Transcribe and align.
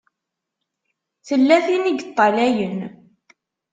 Tella 1.27 1.57
tin 1.65 1.89
i 1.91 1.91
yeṭṭalayen. 1.97 2.77